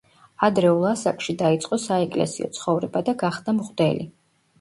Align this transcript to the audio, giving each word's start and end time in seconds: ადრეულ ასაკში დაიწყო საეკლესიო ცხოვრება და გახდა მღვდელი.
ადრეულ 0.45 0.85
ასაკში 0.91 1.35
დაიწყო 1.41 1.79
საეკლესიო 1.83 2.47
ცხოვრება 2.55 3.03
და 3.11 3.15
გახდა 3.25 3.55
მღვდელი. 3.59 4.09